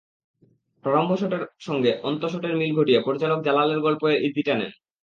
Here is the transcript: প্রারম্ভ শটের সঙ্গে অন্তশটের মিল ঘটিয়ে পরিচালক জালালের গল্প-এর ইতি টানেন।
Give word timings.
প্রারম্ভ 0.85 1.11
শটের 1.15 1.43
সঙ্গে 1.59 1.91
অন্তশটের 2.03 2.53
মিল 2.55 2.71
ঘটিয়ে 2.75 2.99
পরিচালক 3.01 3.39
জালালের 3.41 3.79
গল্প-এর 3.79 4.23
ইতি 4.23 4.41
টানেন। 4.43 4.71